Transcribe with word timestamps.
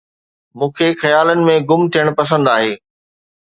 مون 0.61 0.69
کي 0.77 0.87
خيالن 1.01 1.39
۾ 1.51 1.55
گم 1.69 1.81
ٿيڻ 1.93 2.07
پسند 2.19 2.45
آهي 2.55 2.73